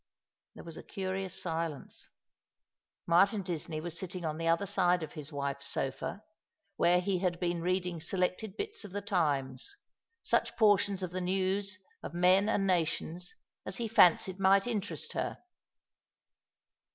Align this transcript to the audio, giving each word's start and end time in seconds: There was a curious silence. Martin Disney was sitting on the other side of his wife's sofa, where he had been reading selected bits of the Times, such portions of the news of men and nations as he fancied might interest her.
There 0.55 0.63
was 0.63 0.77
a 0.77 0.81
curious 0.83 1.39
silence. 1.39 2.09
Martin 3.05 3.43
Disney 3.43 3.79
was 3.79 3.95
sitting 3.99 4.25
on 4.25 4.39
the 4.39 4.47
other 4.47 4.65
side 4.65 5.03
of 5.03 5.13
his 5.13 5.31
wife's 5.31 5.67
sofa, 5.67 6.23
where 6.75 6.99
he 6.99 7.19
had 7.19 7.39
been 7.39 7.61
reading 7.61 7.99
selected 8.01 8.57
bits 8.57 8.83
of 8.83 8.93
the 8.93 9.01
Times, 9.03 9.75
such 10.23 10.57
portions 10.57 11.03
of 11.03 11.11
the 11.11 11.21
news 11.21 11.77
of 12.01 12.15
men 12.15 12.49
and 12.49 12.65
nations 12.65 13.35
as 13.63 13.77
he 13.77 13.87
fancied 13.87 14.39
might 14.39 14.65
interest 14.65 15.13
her. 15.13 15.37